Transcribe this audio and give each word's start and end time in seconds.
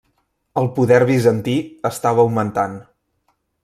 El 0.61 0.69
poder 0.79 0.99
bizantí 1.11 1.55
estava 1.93 2.27
augmentant. 2.27 2.79